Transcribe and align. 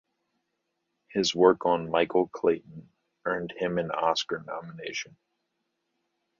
His 1.09 1.35
work 1.35 1.67
on 1.67 1.91
"Michael 1.91 2.27
Clayton" 2.29 2.89
earned 3.23 3.51
him 3.55 3.77
an 3.77 3.91
Oscar 3.91 4.43
nomination. 4.47 5.15